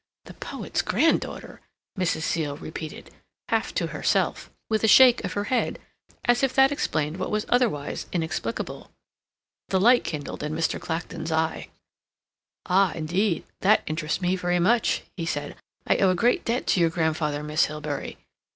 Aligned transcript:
"The 0.25 0.33
poet's 0.33 0.81
granddaughter!" 0.81 1.61
Mrs. 1.95 2.23
Seal 2.23 2.57
repeated, 2.57 3.11
half 3.49 3.71
to 3.75 3.85
herself, 3.93 4.49
with 4.67 4.83
a 4.83 4.87
shake 4.87 5.23
of 5.23 5.33
her 5.33 5.43
head, 5.43 5.77
as 6.25 6.41
if 6.41 6.55
that 6.55 6.71
explained 6.71 7.17
what 7.17 7.29
was 7.29 7.45
otherwise 7.49 8.07
inexplicable. 8.11 8.89
The 9.69 9.79
light 9.79 10.03
kindled 10.03 10.41
in 10.41 10.55
Mr. 10.55 10.81
Clacton's 10.81 11.31
eye. 11.31 11.69
"Ah, 12.65 12.93
indeed. 12.93 13.43
That 13.59 13.83
interests 13.85 14.21
me 14.21 14.35
very 14.35 14.57
much," 14.57 15.03
he 15.17 15.25
said. 15.27 15.55
"I 15.85 15.97
owe 15.97 16.09
a 16.09 16.15
great 16.15 16.45
debt 16.45 16.65
to 16.67 16.79
your 16.79 16.89
grandfather, 16.89 17.43
Miss 17.43 17.65
Hilbery. 17.65 18.17